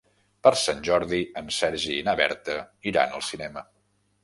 Per 0.45 0.51
Sant 0.61 0.79
Jordi 0.87 1.19
en 1.43 1.51
Sergi 1.59 1.99
i 1.99 2.07
na 2.09 2.17
Berta 2.23 2.57
iran 2.95 3.17
al 3.21 3.27
cinema. 3.31 3.67